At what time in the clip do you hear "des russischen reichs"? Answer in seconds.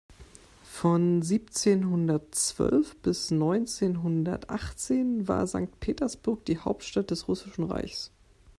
7.11-8.09